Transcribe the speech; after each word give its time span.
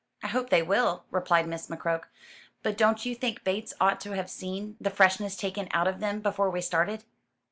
"I 0.23 0.29
hope 0.29 0.49
they 0.49 0.63
will," 0.63 1.03
replied 1.11 1.47
Miss 1.47 1.67
McCroke; 1.67 2.05
"but 2.63 2.75
don't 2.75 3.05
you 3.05 3.13
think 3.13 3.43
Bates 3.43 3.75
ought 3.79 4.01
to 4.01 4.13
have 4.15 4.31
seen 4.31 4.75
the 4.81 4.89
freshness 4.89 5.35
taken 5.35 5.67
out 5.73 5.87
of 5.87 5.99
them 5.99 6.21
before 6.21 6.49
we 6.49 6.61
started?" 6.61 7.03